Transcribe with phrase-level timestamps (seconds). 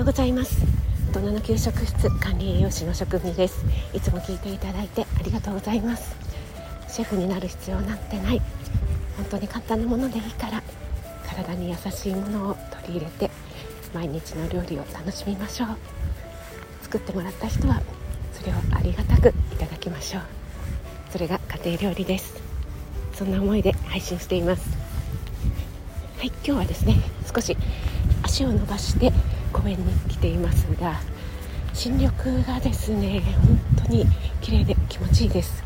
[0.00, 0.56] ようございます。
[1.12, 3.62] 大人の給食室管理栄養士の職務です。
[3.92, 6.16] いつも聞いていただいてありがとうございます。
[6.88, 8.40] シェフになる必要なんてない。
[9.18, 10.62] 本当に簡単なものでいいから。
[11.28, 13.30] 体に優しいものを取り入れて
[13.92, 15.68] 毎日の料理を楽しみましょう。
[16.80, 17.82] 作ってもらった人は
[18.32, 20.22] それをありがたくいただきましょう。
[21.10, 22.40] それが家庭料理です。
[23.12, 24.62] そんな思いで配信しています。
[26.16, 26.96] はい今日はですね
[27.34, 27.54] 少し
[28.22, 29.12] 足を伸ばして
[29.52, 31.00] 公園に来ていますが
[31.72, 32.12] 新緑
[32.44, 34.06] がですね本当に
[34.40, 35.62] 綺麗で気持ちいいです。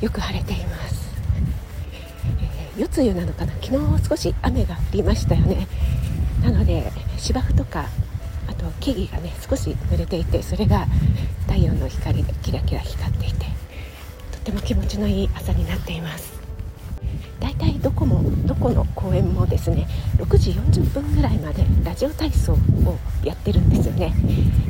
[0.00, 1.10] よく晴れています、
[2.40, 3.52] えー、夜露なのかな？
[3.60, 5.66] 昨日少し雨が降りましたよね。
[6.42, 7.86] なので芝生とか
[8.48, 10.86] あと木々がね少し濡れていてそれが
[11.46, 13.46] 太陽の光でキラキラ光っていて
[14.32, 16.39] とても気持ちのいい朝になっています。
[18.00, 19.86] こもどこの公園もですね
[20.16, 22.56] 6時40分ぐらいまでラジオ体操を
[23.22, 24.14] やってるんですよね。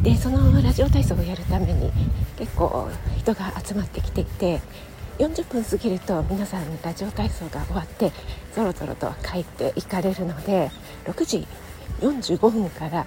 [0.02, 1.92] でそのラジオ体操をやるために
[2.36, 4.60] 結構人が集まってきていて
[5.18, 8.10] 40分過ぎると皆さんラジオ体操が終わって
[8.52, 10.70] ぞろぞろと帰っていかれるので
[11.04, 11.46] 6時
[12.00, 13.06] 45分から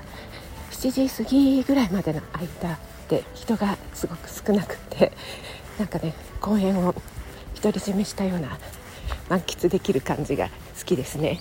[0.71, 5.11] 7時過ぎぐらいまでの間で人がすごく少なくて
[5.77, 6.93] なんかね公園を
[7.61, 8.57] 独り占めしたような
[9.29, 11.39] 満喫できる感じが好きですね。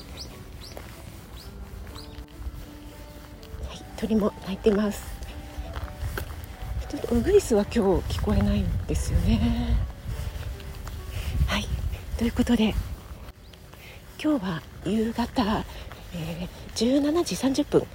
[3.69, 5.03] はい、鳥も鳴いてます。
[6.89, 9.77] ちょっとウグイスは今日聞こえないんですよね。
[11.47, 11.67] はい、
[12.19, 12.75] ということで
[14.23, 15.65] 今日は夕方、
[16.15, 17.87] えー、17時30分、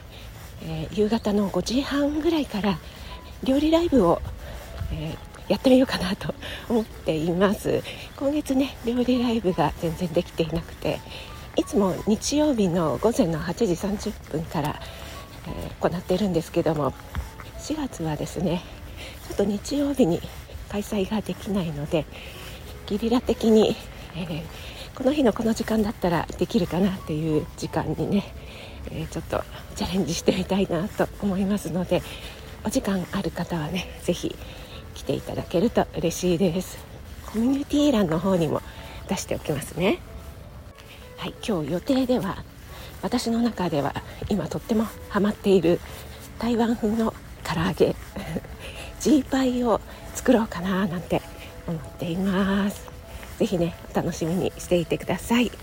[0.64, 2.80] えー、夕方の5時半ぐらいから
[3.44, 4.22] 料理ライブを、
[4.92, 6.34] えーやってみようかなと
[6.70, 7.84] 思っています。
[8.18, 11.00] 今月ね料理ライブが全然できていなくて
[11.56, 14.80] いつも日曜日の午前の8時30分から、
[15.48, 16.94] えー、行っているんですけども
[17.60, 18.64] 4月はですね
[19.28, 20.22] ちょっと日曜日に
[20.70, 22.06] 開催ができないので
[22.86, 23.76] ゲリラ的に、
[24.16, 24.44] えー、
[24.96, 28.24] この日のこの時間だったらできるかなっていう時間にね、
[28.92, 29.44] えー、ちょっと
[29.76, 32.04] チャレンジしてみたいなと思いますので
[32.64, 34.36] お時間ある方はね是非
[34.98, 36.80] 来ていただけると嬉しいです。
[37.32, 38.64] コミュニティ欄の方にも
[39.08, 40.00] 出しておきますね。
[41.18, 42.44] はい今日予定では
[43.04, 43.94] 私の中では
[44.28, 45.80] 今とってもハマっている
[46.40, 47.14] 台湾風の
[47.44, 47.96] 唐揚げ
[49.00, 49.82] ジーパイを
[50.16, 51.22] 作ろうかななんて
[51.68, 52.82] 思っています。
[53.38, 55.50] 是非ねお楽しみにしていてください。
[55.50, 55.56] ちょ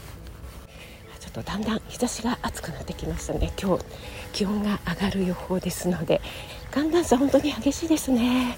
[1.28, 3.52] っとだんだん日差しが暑くなってきましたね。
[3.60, 3.84] 今日
[4.32, 6.20] 気温が上がる予報ですので
[6.70, 8.56] 寒暖差本当に激しいですね。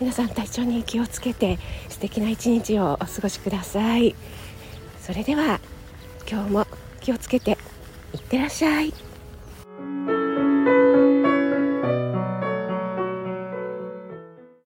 [0.00, 1.58] 皆さん体調に気をつけて
[1.88, 4.14] 素敵な一日をお過ごしください。
[5.00, 5.60] それでは
[6.30, 6.66] 今日も
[7.00, 7.58] 気をつけて
[8.12, 8.92] いってらっしゃい。